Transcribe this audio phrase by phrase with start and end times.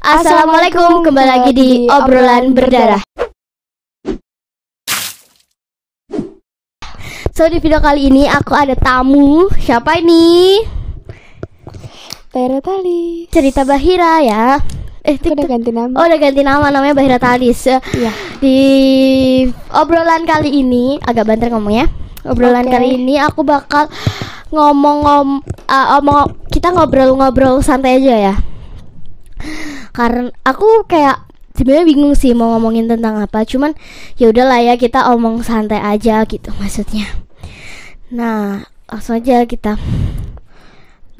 [0.00, 3.04] Assalamualaikum, kembali lagi di obrolan berdarah.
[7.36, 9.52] So di video kali ini aku ada tamu.
[9.60, 10.56] Siapa ini?
[12.32, 13.28] Tera Tali.
[13.28, 14.56] Cerita Bahira ya.
[15.04, 15.92] Eh, Aku udah ganti nama.
[15.92, 17.68] Oh, udah ganti nama namanya Bahira Talis.
[17.68, 18.12] Iya.
[18.40, 18.56] Di
[19.76, 21.92] obrolan kali ini agak banter ngomongnya.
[22.24, 22.72] Obrolan Oke.
[22.72, 23.92] kali ini aku bakal
[24.48, 25.28] ngomong ngom
[25.68, 28.34] ah, omong kita ngobrol-ngobrol santai aja ya.
[30.00, 33.44] Karena aku kayak sebenarnya bingung sih mau ngomongin tentang apa.
[33.44, 33.76] Cuman
[34.16, 37.04] ya udahlah ya kita omong santai aja gitu maksudnya.
[38.08, 39.76] Nah, langsung aja kita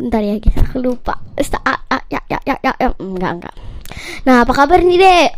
[0.01, 1.21] Bentar ya kita lupa.
[1.37, 1.77] Sta- ah,
[2.09, 2.89] Ya, ya, ya, ya, ya.
[2.97, 3.55] Enggak, enggak.
[4.25, 5.31] Nah, apa kabar nih, Dek?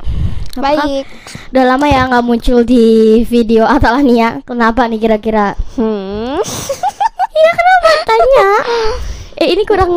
[0.55, 1.05] Apa Baik.
[1.51, 4.39] Udah lama ya nggak muncul di video Atalania.
[4.47, 5.59] Kenapa nih kira-kira?
[5.75, 6.39] Hmm.
[7.33, 7.91] Iya kenapa?
[8.07, 8.49] Tanya.
[9.43, 9.91] Eh ini kurang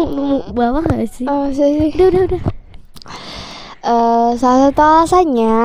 [0.58, 1.27] bawah gak sih?
[1.30, 1.94] Oh, sih.
[1.94, 2.41] Udah udah udah.
[4.35, 5.57] Salah satu alasannya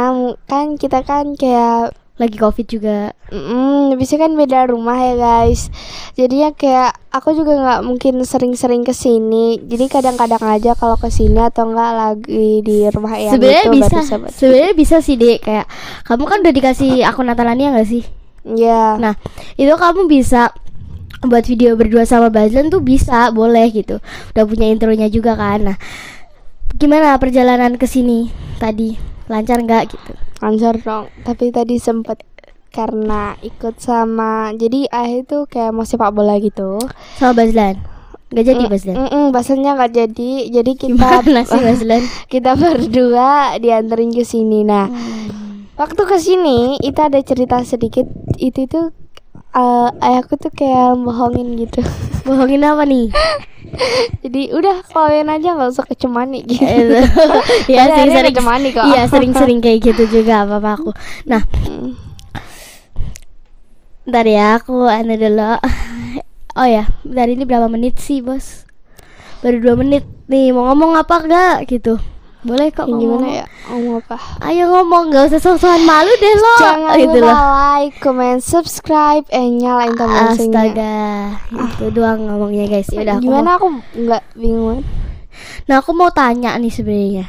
[0.47, 3.17] kan kita kan kayak Lagi covid juga.
[3.33, 5.73] Mm, bisa kan beda rumah ya guys
[6.13, 11.41] Jadinya kayak aku juga nggak mungkin sering-sering ke sini Jadi kadang-kadang aja kalau ke sini
[11.41, 13.97] atau enggak lagi di rumah yang Sebenarnya itu bisa.
[14.05, 14.31] sahabat.
[14.37, 15.39] Sebenarnya bisa sih dek.
[15.49, 15.67] Kayak
[16.05, 18.05] kamu kan udah dikasih akun Atalania nggak sih?
[18.45, 19.17] Ya Nah
[19.57, 20.53] itu kamu bisa
[21.25, 23.97] buat video berdua sama Bazlan tuh bisa boleh gitu.
[24.37, 25.73] Udah punya intronya juga kan.
[25.73, 25.77] Nah
[26.77, 30.13] gimana perjalanan ke sini tadi lancar nggak gitu?
[30.39, 32.21] lancar dong Tapi tadi sempet
[32.71, 36.79] karena ikut sama Jadi ayah itu kayak mau sepak bola gitu
[37.15, 37.81] Sama Bazlan?
[38.31, 38.95] Nggak jadi Mm, Bazlan?
[38.97, 42.03] mm-mm, bahasanya nggak jadi jadi kita Gimana sih Bazlan?
[42.27, 44.87] kita berdua dianterin ke sini nah
[45.75, 48.05] waktu ke sini itu ada cerita sedikit
[48.37, 48.93] itu tuh
[49.51, 51.81] eh, ayahku tuh kayak bohongin gitu
[52.27, 53.11] Bohongin apa nih?
[54.27, 56.67] jadi udah kawin aja nggak usah kecemani gitu
[57.71, 58.85] ya sering-sering kecemani kok.
[58.87, 60.91] Iya sering-sering kayak gitu juga apa aku.
[61.27, 61.95] Nah, Mm.
[64.11, 65.55] ntar ya aku anu dulu.
[66.59, 68.67] Oh ya, dari ini berapa menit sih bos?
[69.39, 70.51] Baru dua menit nih.
[70.51, 72.03] Mau ngomong apa enggak gitu?
[72.41, 73.01] Boleh kok ngomong.
[73.21, 76.55] gimana ya ngomong apa Ayo ngomong, nggak usah sok-sokan malu deh lo.
[76.59, 77.37] jangan gitu lupa loh.
[77.75, 80.97] like comment subscribe eh nyalain tombol loncengnya Astaga,
[81.69, 82.89] itu doang ngomongnya guys.
[82.89, 84.81] Ya udah aku gimana mau- aku nggak bingung
[85.65, 87.25] Nah, aku mau tanya nih sebenarnya.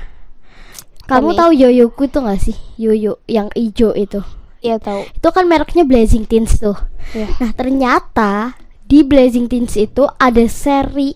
[1.06, 1.38] Kamu nih?
[1.38, 2.58] tahu yoyoku tuh gak sih?
[2.76, 4.20] Yoyo yang ijo itu.
[4.60, 6.76] Iya tahu Itu kan mereknya Blazing Teens tuh.
[7.12, 7.30] Iya.
[7.38, 11.14] Nah, ternyata di Blazing Teens itu ada seri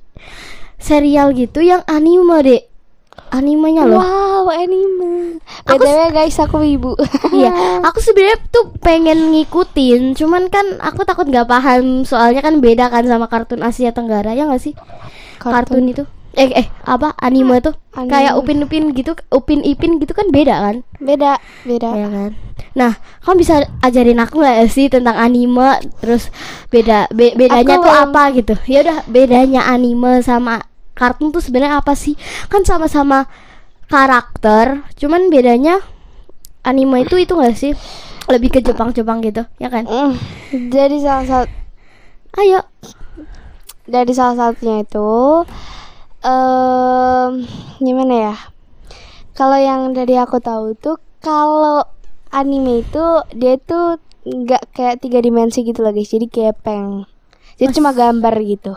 [0.78, 2.64] serial gitu yang anime, Dek.
[3.28, 4.00] Animenya loh.
[4.00, 6.96] wow anime Aku btw guys aku ibu
[7.36, 12.88] Iya, aku sebenarnya tuh pengen ngikutin, cuman kan aku takut nggak paham soalnya kan beda
[12.88, 14.74] kan sama kartun Asia Tenggara ya nggak sih?
[15.38, 16.04] Kartun, itu.
[16.36, 17.76] Eh eh apa anime tuh?
[17.92, 18.12] Anime.
[18.12, 20.76] Kayak Upin Upin gitu, Upin Ipin gitu kan beda kan?
[20.98, 22.32] beda beda Ya kan.
[22.76, 22.92] Nah,
[23.24, 26.28] kamu bisa ajarin aku nggak sih tentang anime terus
[26.68, 28.54] beda be- bedanya Aku tuh apa gitu?
[28.68, 30.60] Ya udah bedanya anime sama
[30.96, 32.16] kartun tuh sebenarnya apa sih?
[32.48, 33.28] Kan sama-sama
[33.86, 35.84] karakter, cuman bedanya
[36.66, 37.76] anime itu itu nggak sih?
[38.26, 39.86] Lebih ke Jepang-Jepang gitu, ya kan?
[39.86, 40.18] Mm,
[40.74, 41.52] jadi salah satu
[42.36, 42.66] Ayo.
[43.86, 45.10] dari salah satunya itu
[46.26, 47.46] em
[47.78, 48.36] gimana ya
[49.38, 51.86] kalau yang dari aku tahu tuh kalau
[52.34, 53.06] anime itu
[53.38, 57.06] dia tuh nggak kayak tiga dimensi gitu loh guys jadi gepeng
[57.62, 58.74] jadi Mas- cuma gambar gitu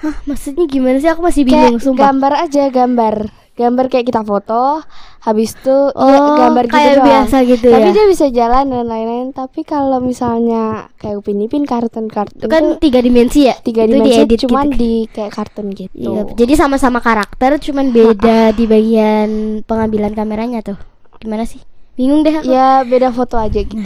[0.00, 1.06] Hah, maksudnya gimana sih?
[1.06, 2.02] Aku masih bingung, kayak sumpah.
[2.06, 3.16] gambar aja gambar
[3.52, 4.80] gambar kayak kita foto
[5.20, 7.04] habis itu Oh, ya gambar gitu kayak doang.
[7.04, 7.92] biasa gitu tapi ya.
[7.92, 10.62] dia bisa jalan dan lain-lain tapi kalau misalnya
[10.96, 13.52] kayak upin ipin kartun kartun Itu kan tiga dimensi ya?
[13.54, 14.80] tiga Itu dimensi diedit cuman gitu.
[14.80, 19.28] di kayak kartun gitu Iya, jadi sama-sama karakter, cuman beda di bagian
[19.62, 20.80] pengambilan kameranya tuh.
[21.18, 21.60] Gimana sih?
[21.92, 22.48] Bingung deh aku.
[22.48, 23.76] ya beda foto aja gitu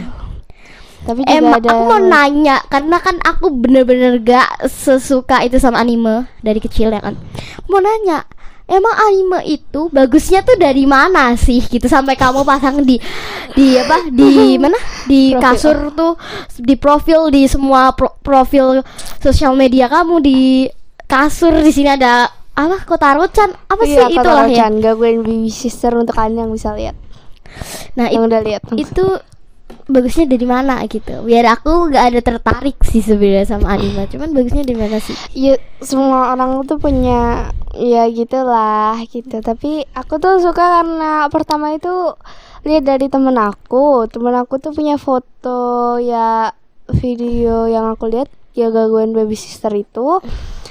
[1.05, 5.77] tapi juga Emang ada aku mau nanya karena kan aku bener-bener gak sesuka itu sama
[5.77, 7.13] anime dari kecil ya kan.
[7.61, 8.25] Aku mau nanya,
[8.65, 11.85] emang anime itu bagusnya tuh dari mana sih gitu?
[11.85, 12.97] Sampai kamu pasang di
[13.53, 14.09] di apa?
[14.09, 14.75] Di mana?
[15.05, 15.41] Di Profil.
[15.41, 16.13] kasur tuh
[16.57, 18.81] di profil di semua pro- profil
[19.21, 20.65] sosial media kamu di
[21.05, 22.25] kasur di sini ada
[22.57, 22.81] apa?
[22.81, 24.65] Kota Rocan apa sih iya, itulah ya.
[24.65, 26.97] Chan gangguin baby sister untuk kalian yang bisa lihat.
[27.93, 28.65] Nah yang udah lihat.
[28.73, 29.05] itu
[29.85, 31.21] bagusnya dari mana gitu.
[31.25, 35.15] Biar aku nggak ada tertarik sih sebenarnya sama anime cuman bagusnya dari mana sih?
[35.33, 39.41] Ya semua orang tuh punya ya gitulah gitu.
[39.41, 42.13] Tapi aku tuh suka karena pertama itu
[42.65, 44.09] lihat dari temen aku.
[44.09, 46.49] Temen aku tuh punya foto ya
[46.89, 50.23] video yang aku lihat ya gangguan baby sister itu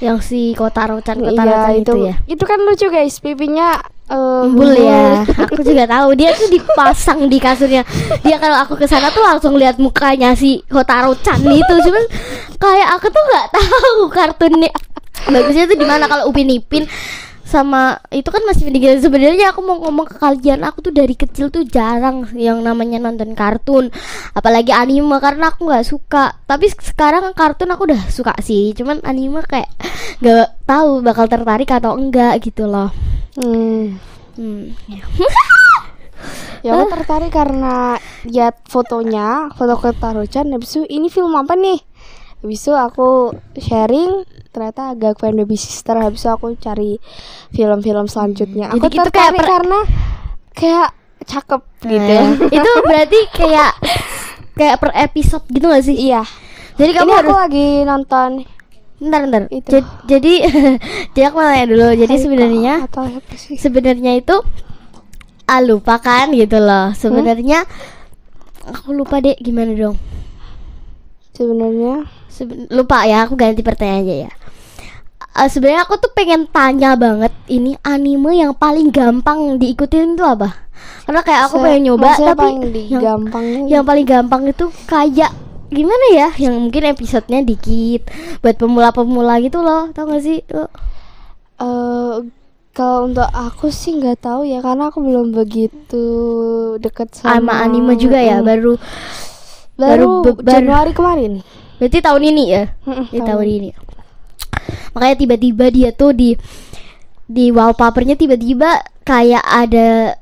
[0.03, 2.15] Yang si Kotaro-chan Iya Kotaro-chan itu, itu, ya.
[2.27, 5.25] itu kan lucu guys, pipinya Embul ya.
[5.49, 7.89] Aku juga tahu dia tuh dipasang di kasurnya.
[8.21, 11.75] Dia kalau aku ke sana tuh langsung lihat mukanya si Kotaro-chan itu.
[11.89, 12.05] Cuman
[12.61, 14.69] kayak aku tuh nggak tahu kartunnya
[15.25, 16.85] bagusnya tuh di mana kalau Upin Ipin
[17.55, 21.55] sama itu kan masih mending sebenarnya aku mau ngomong ke kalian aku tuh dari kecil
[21.55, 23.95] tuh jarang yang namanya nonton kartun
[24.35, 29.47] apalagi anime karena aku nggak suka tapi sekarang kartun aku udah suka sih cuman anime
[29.47, 29.71] kayak
[30.19, 32.91] nggak tahu bakal tertarik atau enggak gitu loh
[33.35, 33.99] Hmm.
[34.39, 34.79] hmm.
[36.65, 41.77] Ya aku tertarik karena lihat fotonya, foto Kotaro-chan habis itu ini film apa nih?
[42.41, 44.25] Habis itu aku sharing
[44.55, 47.03] ternyata agak fan baby sister habis itu aku cari
[47.51, 48.71] film-film selanjutnya.
[48.71, 49.79] Jadi Aku gitu kayak tertarik per- karena
[50.53, 50.89] kayak
[51.21, 52.15] cakep gitu.
[52.15, 53.73] Nah, itu berarti kayak
[54.55, 56.23] kayak per episode gitu gak sih Iya.
[56.75, 58.31] jadi kamu Ini harus aku lagi nonton
[58.95, 59.43] Bentar, bentar.
[59.51, 59.69] Itu.
[59.75, 60.33] Ja- jadi
[61.13, 61.87] jadi aku mau nanya dulu.
[61.99, 62.75] Jadi sebenarnya
[63.53, 64.37] sebenarnya itu
[65.45, 66.95] ah lupa kan gitu loh.
[66.95, 67.67] Sebenarnya
[68.65, 69.99] aku lupa deh gimana dong.
[71.33, 74.33] Sebenarnya Seben- lupa ya, aku ganti pertanyaan aja ya.
[75.35, 80.63] Eh, sebenarnya aku tuh pengen tanya banget ini anime yang paling gampang diikutin itu apa?
[81.03, 83.03] Karena kayak aku se- pengen nyoba tapi paling yang,
[83.67, 85.35] yang paling gampang itu kayak
[85.69, 86.29] gimana ya?
[86.39, 88.07] Yang mungkin episodenya dikit
[88.41, 89.91] buat pemula-pemula gitu loh.
[89.91, 90.39] Tau gak sih?
[90.49, 90.71] Lo-
[91.55, 92.15] Eh,
[92.71, 96.05] kalau untuk aku sih nggak tahu ya karena aku belum begitu
[96.79, 98.45] deket sama, sama anime juga ya Mm.
[98.45, 98.73] baru
[99.75, 101.33] baru, baru- Januari kemarin
[101.79, 102.65] berarti tahun ini ya
[103.09, 103.69] di tahun ini
[104.91, 106.35] makanya tiba-tiba dia tuh di
[107.25, 110.17] di wallpapernya tiba-tiba kayak ada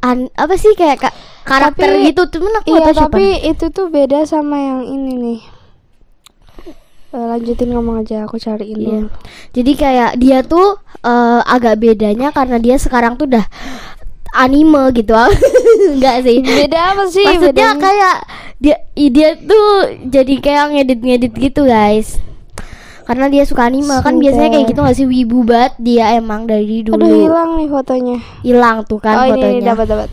[0.00, 2.22] an, apa sih kayak ka- karakter Tapi- gitu.
[2.32, 3.04] Cuman aku iya tahu siapa.
[3.06, 5.40] tapi itu tuh beda sama yang ini nih.
[7.08, 8.88] Eh, lanjutin ngomong aja aku cariin Iya.
[9.00, 9.08] dulu.
[9.52, 13.46] Jadi kayak dia tuh eh, agak bedanya karena dia sekarang tuh udah
[14.34, 15.14] anime gitu.
[15.92, 16.40] Enggak sih.
[16.40, 17.22] Beda apa sih?
[17.22, 17.80] Maksudnya bedanya?
[17.80, 18.16] kayak
[18.56, 18.76] dia
[19.06, 19.68] dia tuh
[20.02, 22.16] jadi kayak ngedit-ngedit gitu guys
[23.06, 26.82] karena dia suka anime kan biasanya kayak gitu gak sih wibu banget dia emang dari
[26.82, 30.10] aduh dulu hilang nih fotonya hilang tuh kan oh ini, ini fotonya dapat dapat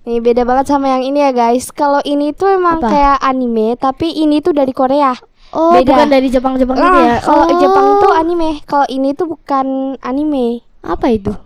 [0.00, 1.68] Nih beda banget sama yang ini ya guys.
[1.68, 2.88] Kalau ini tuh emang Apa?
[2.88, 5.12] kayak anime, tapi ini tuh dari Korea.
[5.52, 5.92] oh beda.
[5.92, 7.58] bukan dari Jepang-Jepang gitu Ah, ya Kalau oh.
[7.60, 9.66] Jepang tuh anime, kalau ini tuh bukan
[10.00, 10.64] anime.
[10.80, 11.36] apa itu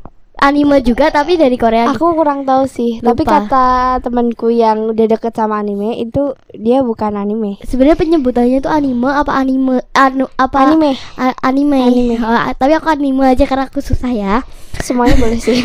[0.44, 1.88] anime juga tapi dari Korea.
[1.88, 3.40] Aku kurang tahu sih, tapi Lupa.
[3.40, 3.66] kata
[3.98, 6.20] temanku yang udah deket sama anime itu
[6.52, 7.56] dia bukan anime.
[7.62, 12.14] sebenarnya penyebutannya tuh anime apa anime anu apa Anime, A- anime, Anime.
[12.18, 14.34] Oh, tapi aku anime aja karena aku susah ya
[14.78, 15.64] semuanya boleh sih.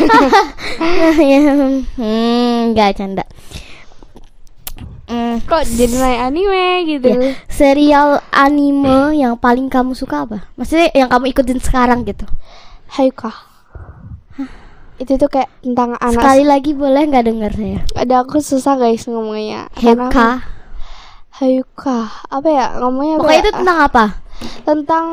[1.98, 3.24] hmm nggak canda
[5.10, 7.06] Hmm, Kok jadi naik anime gitu?
[7.10, 7.18] ya,
[7.50, 10.46] serial anime yang paling kamu suka apa?
[10.54, 12.30] Maksudnya yang kamu ikutin sekarang gitu.
[12.94, 13.34] Hayuka.
[15.00, 16.20] Itu tuh kayak tentang anak.
[16.20, 17.80] Sekali lagi boleh nggak dengar saya?
[17.96, 19.72] Ada aku susah guys ngomongnya.
[19.72, 20.44] Heka.
[21.40, 22.12] Hayuka.
[22.28, 23.16] Apa ya ngomongnya?
[23.16, 23.44] apa Pokoknya ya?
[23.48, 24.04] itu tentang apa?
[24.64, 25.06] tentang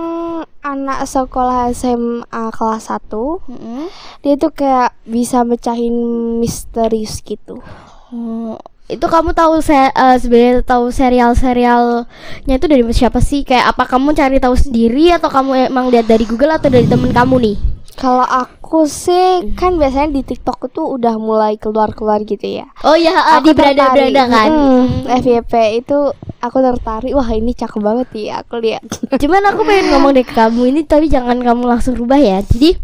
[0.63, 3.91] anak sekolah SMA kelas 1 Mm-mm.
[4.23, 5.91] dia tuh kayak bisa mecahin
[6.39, 7.59] misterius gitu
[8.07, 8.55] Oh,
[8.87, 13.43] itu kamu tahu se eh, sebenarnya tahu serial-serialnya itu dari siapa sih?
[13.43, 17.11] Kayak apa kamu cari tahu sendiri atau kamu emang lihat dari Google atau dari temen
[17.11, 17.57] kamu nih?
[17.97, 23.09] Kalau aku sih kan biasanya di TikTok itu udah mulai keluar-keluar gitu ya Oh di
[23.41, 23.73] Aku tertarik.
[23.73, 24.49] beranda-beranda kan.
[24.53, 24.85] Mm,
[25.17, 25.97] FYP itu
[26.37, 28.85] aku tertarik wah ini cakep banget ya aku lihat
[29.21, 32.37] Cuman aku pengen ngomong deh ke kamu ini tapi jangan kamu langsung rubah ya.
[32.45, 32.77] Jadi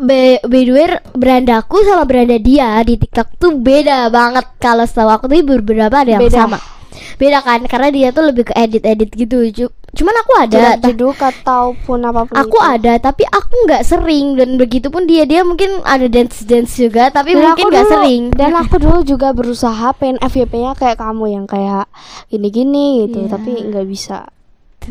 [0.00, 4.48] by, by the way berandaku sama beranda dia di TikTok tuh beda banget.
[4.56, 6.48] Kalau setahu aku tuh beberapa ada yang Beda.
[6.48, 6.58] sama.
[7.20, 9.44] Beda kan karena dia tuh lebih ke edit-edit gitu.
[9.92, 10.80] Cu- Cuman aku ada.
[10.80, 12.64] jeduk ataupun apa pun Aku itu.
[12.66, 17.08] ada tapi aku nggak sering dan begitu pun dia dia mungkin ada dance dance juga
[17.08, 18.22] tapi Dan mungkin nggak sering.
[18.32, 21.84] dan aku dulu juga berusaha pengen FYP-nya kayak kamu yang kayak
[22.26, 23.30] gini-gini gitu Iya.
[23.30, 24.24] tapi nggak bisa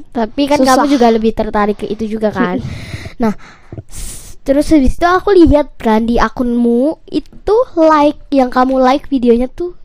[0.08, 0.70] Tapi kan Susah.
[0.78, 2.62] kamu juga lebih tertarik ke itu juga kan.
[3.20, 3.36] nah,
[4.42, 9.76] terus habis itu aku lihat kan di akunmu itu like yang kamu like videonya tuh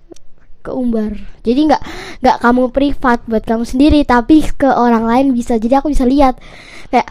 [0.66, 1.14] keumbar.
[1.46, 1.82] Jadi nggak
[2.20, 5.56] nggak kamu privat buat kamu sendiri tapi ke orang lain bisa.
[5.56, 6.42] Jadi aku bisa lihat
[6.90, 7.08] kayak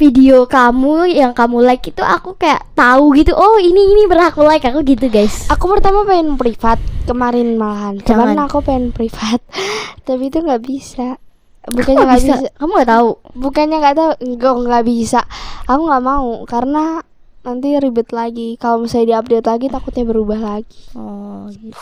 [0.00, 3.36] video kamu yang kamu like itu aku kayak tahu gitu.
[3.36, 5.44] Oh, ini ini pernah aku like aku gitu, guys.
[5.52, 8.00] Aku pertama pengen privat kemarin malahan.
[8.00, 9.44] Kemarin aku pengen privat,
[10.08, 11.20] tapi itu nggak bisa.
[11.68, 12.34] Bukannya nggak bisa?
[12.40, 12.48] bisa.
[12.56, 13.08] Kamu nggak tahu?
[13.36, 15.20] Bukannya nggak tahu, enggak nggak bisa.
[15.68, 17.04] Aku nggak mau karena
[17.44, 18.56] nanti ribet lagi.
[18.56, 20.80] Kalau misalnya diupdate lagi takutnya berubah lagi.
[20.96, 21.76] Oh, gitu.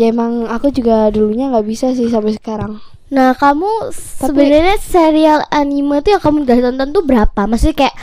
[0.00, 2.80] Ya emang aku juga dulunya nggak bisa sih sampai sekarang.
[3.12, 7.40] Nah, kamu sebenarnya serial anime tuh yang kamu udah tonton tuh berapa?
[7.44, 7.96] Maksudnya kayak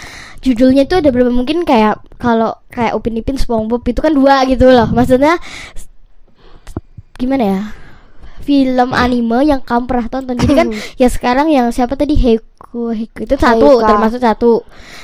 [0.46, 1.34] judulnya tuh ada berapa?
[1.34, 4.86] Mungkin kayak kalau kayak Upin Ipin SpongeBob itu kan dua gitu loh.
[4.93, 5.41] Maksudnya
[7.17, 7.62] gimana ya?
[8.39, 10.34] Film anime yang kamu pernah tonton.
[10.34, 10.67] Jadi kan
[11.01, 12.48] ya sekarang yang siapa tadi Heiku
[12.89, 13.88] Heiku itu satu Heika.
[13.88, 14.51] termasuk satu.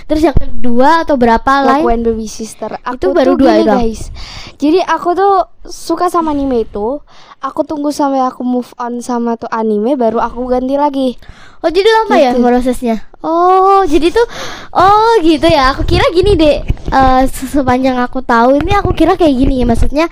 [0.05, 1.81] Terus yang kedua atau berapa lain?
[1.81, 2.77] Lakuin Baby Sister.
[2.79, 4.13] Aku Itu baru dua gini, guys.
[4.55, 7.01] Jadi aku tuh suka sama anime itu.
[7.39, 11.17] Aku tunggu sampai aku move on sama tuh anime baru aku ganti lagi.
[11.59, 12.41] Oh jadi lama ya Gitu.
[12.41, 12.95] prosesnya?
[13.19, 14.21] Oh jadi tuh
[14.69, 16.61] Oh gitu ya Aku kira gini deh
[16.93, 20.05] eh, se- Sepanjang aku tahu ini aku kira kayak gini Maksudnya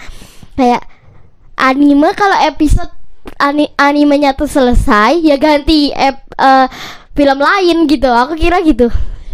[0.53, 0.81] Kayak
[1.53, 2.89] Anime kalau episode
[3.37, 6.67] ani Animenya tuh selesai Ya ganti ep, eh,
[7.11, 8.89] Film lain gitu Aku kira gitu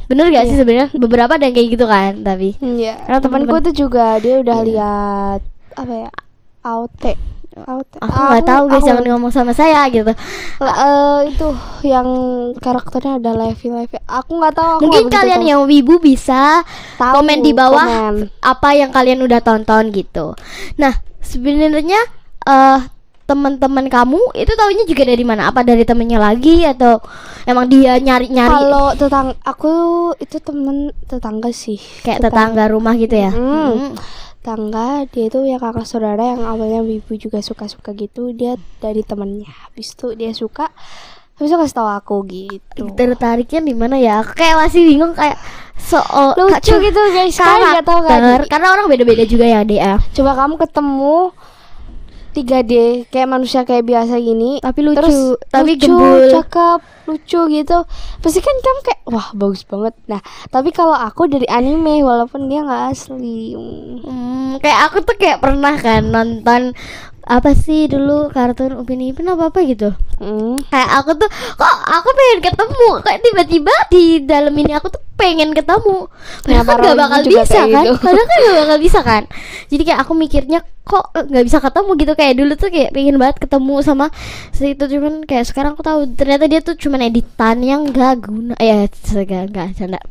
[0.05, 0.59] Bener gak sih Iya.
[0.59, 2.95] sebenarnya Beberapa ada yang kayak gitu kan Tapi Iya.
[3.03, 4.65] Karena Temanku tuh juga dia udah Iya.
[4.65, 5.41] lihat
[5.71, 6.11] apa ya?
[6.59, 7.13] Aute.
[7.59, 7.97] Aute.
[7.97, 10.11] Aku nggak tahu guys Jangan ngomong sama saya gitu
[10.59, 11.47] Lah, eh, itu
[11.83, 12.07] yang
[12.55, 13.95] karakternya ada Levi Levi.
[14.03, 14.73] Aku nggak tahu.
[14.75, 15.49] Aku Mungkin kalian tahu.
[15.49, 18.27] yang wibu bisa Tahu, komen di bawah komen.
[18.39, 20.35] apa yang kalian udah tonton gitu.
[20.75, 20.91] Nah,
[21.21, 21.99] sebenarnya
[22.43, 22.79] eh
[23.29, 25.53] teman-teman kamu itu taunya juga dari mana?
[25.53, 26.97] Apa dari temennya lagi atau
[27.45, 29.73] emang dia nyari-nyari Kalau tetang aku
[30.17, 31.77] itu temen tetangga sih.
[32.01, 33.29] kayak tetangga rumah gitu ya?
[33.29, 33.77] Hmm.
[33.77, 33.93] Hmm.
[34.41, 38.33] Tetangga dia itu ya kakak saudara yang awalnya ibu juga suka-suka gitu.
[38.33, 39.53] Dia dari temennya.
[39.69, 40.73] Habis itu dia suka.
[41.37, 42.83] Habis itu kasih tahu aku gitu.
[42.97, 44.25] Tertariknya di mana ya?
[44.25, 45.39] Aku kayak masih bingung kayak
[45.79, 47.39] soal Lucu gitu guys.
[47.39, 48.43] Nggak tahu kan?
[48.51, 49.95] Karena orang beda-beda juga ya, Dea.
[50.11, 51.31] Coba kamu ketemu
[52.41, 52.73] 3D
[53.07, 55.17] kayak manusia kayak biasa gini Tapi lucu, terus
[55.47, 56.29] tapi lucu, gembul.
[56.31, 57.77] cakep, lucu gitu.
[58.19, 59.93] Pasti kan kamu kayak wah bagus banget.
[60.05, 63.53] Nah, tapi kalau aku dari anime walaupun dia nggak asli.
[63.99, 66.73] Hmm, kayak aku tuh kayak pernah kan nonton
[67.21, 69.93] apa sih dulu kartun Upin Ipin apa apa gitu.
[70.17, 70.57] Hmm.
[70.67, 75.53] kayak aku tuh kok aku pengen ketemu kayak tiba-tiba di dalam ini aku tuh pengen
[75.53, 76.09] ketemu
[76.41, 77.93] padahal Kenapa kan gak bakal bisa kan gitu?
[78.01, 79.23] padahal kan gak bakal bisa kan
[79.69, 82.13] jadi kayak aku mikirnya kok nggak bisa ketemu gitu.
[82.13, 84.05] Kayak dulu tuh kayak pengen banget ketemu sama
[84.49, 84.83] si itu.
[84.89, 88.57] Cuman kayak sekarang aku tahu ternyata dia tuh cuman editan yang gak guna.
[88.57, 90.01] Ya enggak enggak canda.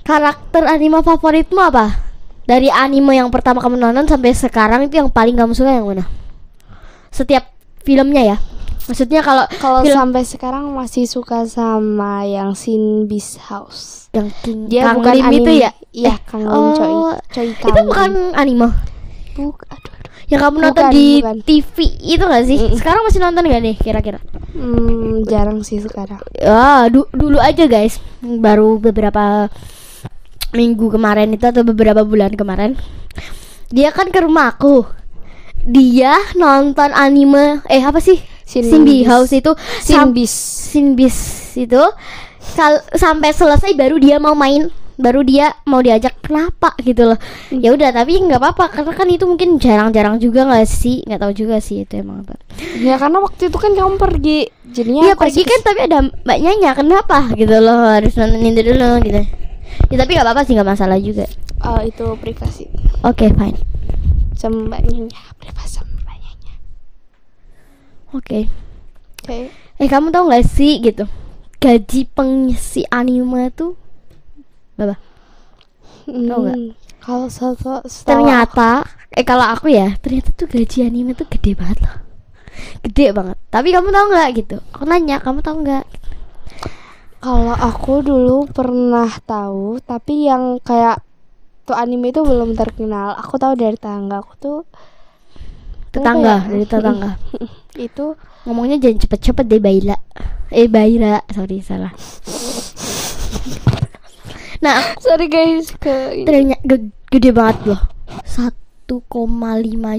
[0.00, 1.86] Karakter anime favoritmu apa?
[2.42, 6.08] Dari anime yang pertama kamu nonton sampai sekarang itu yang paling kamu suka yang mana?
[7.12, 7.44] Setiap
[7.82, 8.36] filmnya ya?
[8.88, 14.08] Maksudnya kalau Kalau film sampai sekarang masih suka sama yang Sin Beast House.
[14.08, 15.40] yang King Dia Kang bukan Lim anime.
[15.44, 15.70] itu ya?
[15.92, 16.88] Iya, Eh, Kang Lim Choi.
[16.88, 18.68] oh, Choi Kang itu bukan anime
[19.38, 20.10] Buk, aduh, aduh.
[20.26, 21.36] yang kamu nonton di bukan.
[21.40, 22.76] TV itu gak sih Mm-mm.
[22.76, 24.18] sekarang masih nonton gak nih kira-kira
[24.48, 26.18] Hmm, jarang sih sekarang.
[26.34, 29.46] ya du- dulu aja guys baru beberapa
[30.50, 32.74] minggu kemarin itu atau beberapa bulan kemarin
[33.68, 34.88] dia kan ke rumahku
[35.60, 39.04] dia nonton anime eh apa sih Sin Simbi.
[39.04, 39.52] House itu
[40.08, 40.72] Beast.
[40.72, 41.16] Sinbis
[41.54, 41.82] itu
[42.90, 47.62] sampai selesai baru dia mau main baru dia mau diajak kenapa gitu loh Hmm.
[47.62, 51.32] ya udah tapi nggak apa-apa karena kan itu mungkin jarang-jarang juga nggak sih nggak tahu
[51.32, 52.34] juga sih itu emang apa
[52.76, 54.50] Ya karena waktu itu kan kamu pergi.
[54.68, 58.88] Jadinya aku pergi kan tapi ada mbaknya nya kenapa gitu loh harus nonton itu dulu
[59.00, 59.22] gitu
[59.88, 61.24] ya tapi nggak apa-apa sih nggak masalah juga
[61.60, 62.66] Oh, itu privasi.
[63.02, 63.58] oke fine
[64.34, 64.78] Sama
[65.34, 66.32] privasi sama mbaknya.
[68.12, 68.40] oke
[69.20, 69.38] Oke.
[69.76, 71.04] eh kamu tahu nggak sih gitu
[71.56, 73.74] gaji pengisi anime tuh
[74.78, 74.96] berapa
[76.08, 76.58] Tahu nggak?
[76.58, 76.72] Hmm,
[77.04, 81.96] Kalau satu ternyata eh kalau aku ya ternyata tuh gaji anime tuh gede banget loh.
[82.84, 83.36] Gede banget.
[83.52, 84.56] Tapi kamu tahu nggak gitu?
[84.72, 85.84] Aku nanya kamu tahu nggak?
[87.18, 91.02] Kalau aku dulu pernah tahu, tapi yang kayak
[91.66, 93.18] tuh anime itu belum terkenal.
[93.18, 94.58] Aku tahu dari tetangga aku tuh
[95.92, 96.48] tetangga ya?
[96.48, 97.10] dari tetangga.
[97.78, 98.18] Itu
[98.48, 99.98] ngomongnya jangan cepet-cepet deh Baila.
[100.48, 101.20] Eh Baira.
[101.30, 101.92] Sorry salah
[104.58, 107.80] nah sorry guys ke ternyata ge- gede banget loh
[108.24, 109.04] 1,5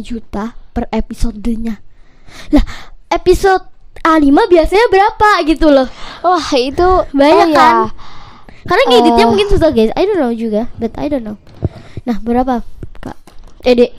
[0.01, 1.79] juta per episodenya
[2.49, 2.65] lah
[3.09, 3.65] episode
[3.99, 5.87] A5 biasanya berapa gitu loh
[6.19, 7.75] Wah, itu Banyak oh, kan?
[7.79, 7.89] ya.
[8.59, 9.29] Karena ngeditnya Eh.
[9.29, 9.89] mungkin susah guys.
[9.93, 11.39] I don't know juga, but I don't know.
[12.03, 12.59] Nah berapa
[12.99, 13.15] kak?
[13.63, 13.91] Eh dek.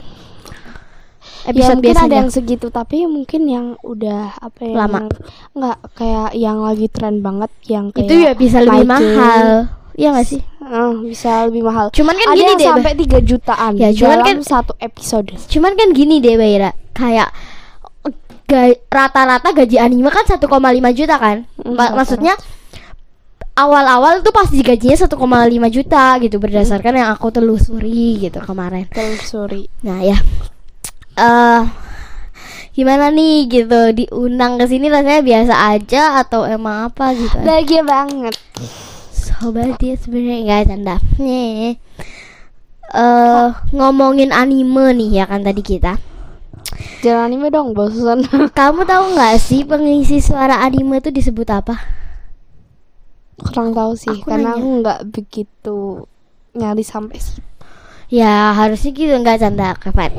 [1.41, 2.17] Ya, Episode mungkin ada biasanya.
[2.21, 4.75] yang segitu, tapi mungkin yang udah apa ya?
[4.77, 5.09] Lama.
[5.51, 9.65] Enggak kayak yang lagi tren banget yang kayak Itu ya bisa lebih mahal.
[10.01, 10.41] Iya gak sih?
[10.41, 11.93] Eh, bisa lebih mahal.
[11.93, 12.67] Cuman kan ada gini yang deh.
[12.73, 15.29] sampai 3 jutaan Ya, cuman dalam kan- satu episode.
[15.45, 17.29] Cuman kan gini deh Baira, kayak
[18.89, 20.41] rata-rata gaji anime kan 1,5
[20.91, 21.45] juta kan?
[21.55, 21.95] Mm, Ma- rata-rata.
[21.95, 22.33] maksudnya
[23.53, 25.07] awal-awal tuh pasti gajinya 1,5
[25.67, 28.89] juta gitu berdasarkan yang aku telusuri gitu kemarin.
[28.89, 29.69] Telusuri.
[29.81, 30.17] Nah ya,
[31.13, 31.61] eh
[32.71, 38.35] gimana nih gitu diundang ke sini rasanya biasa aja atau emang apa gitu Bahagia banget.
[39.41, 41.75] Sobat dia sebenarnya nggak canda nih
[42.91, 45.97] eh ngomongin anime nih ya kan tadi kita
[47.01, 48.21] Jangan anime dong, bosan.
[48.57, 51.75] kamu tahu nggak sih pengisi suara anime itu disebut apa
[53.35, 54.55] Kurang tahu sih, Aku karena nanya.
[54.55, 55.77] aku nggak begitu
[56.53, 57.41] nyari sampai sih.
[58.07, 60.13] ya harusnya gitu nggak canda kapan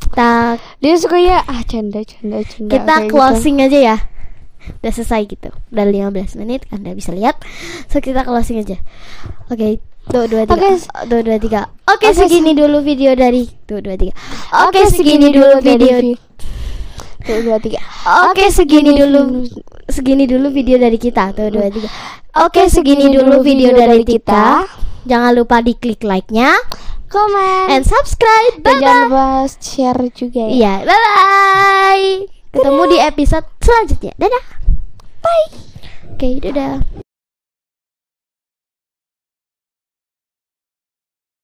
[0.00, 2.70] kita Dia suka ya ah canda canda canda.
[2.70, 3.10] kita gitu.
[3.10, 3.96] closing aja ya
[4.80, 5.50] udah selesai gitu.
[5.72, 7.40] Udah 15 menit anda bisa lihat.
[7.88, 8.80] So kita closing aja.
[9.48, 10.68] Oke tuh dua tiga.
[11.08, 11.60] Tuh dua tiga.
[11.88, 14.12] Oke segini dulu video dari tuh dua tiga.
[14.68, 16.00] Oke segini dulu video
[17.24, 17.80] Tuh, dua tiga.
[18.28, 19.48] oke segini dulu
[19.88, 21.32] segini dulu video dari kita.
[21.32, 21.88] Tuh dua tiga.
[22.44, 24.68] Oke segini dulu video dari kita.
[25.04, 26.56] jangan lupa diklik like nya
[27.12, 27.68] Komen.
[27.68, 28.56] and subscribe.
[28.64, 29.24] Dan bye jangan bye lupa
[29.60, 30.52] share juga ya.
[30.52, 32.08] iya bye bye
[32.54, 34.12] ketemu di episode selanjutnya.
[34.16, 34.44] Dadah
[35.24, 35.46] bye.
[36.14, 37.03] Oke dadah